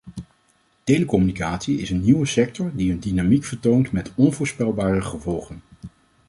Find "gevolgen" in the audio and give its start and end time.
5.01-5.61